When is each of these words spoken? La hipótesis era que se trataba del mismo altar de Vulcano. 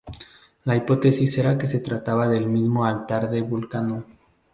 La 0.63 0.75
hipótesis 0.75 1.37
era 1.37 1.59
que 1.59 1.67
se 1.67 1.79
trataba 1.79 2.27
del 2.27 2.47
mismo 2.47 2.85
altar 2.85 3.29
de 3.29 3.43
Vulcano. 3.43 4.03